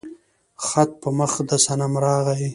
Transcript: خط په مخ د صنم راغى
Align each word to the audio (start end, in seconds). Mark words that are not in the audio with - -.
خط 0.65 0.91
په 1.01 1.09
مخ 1.19 1.33
د 1.49 1.51
صنم 1.65 1.93
راغى 2.03 2.47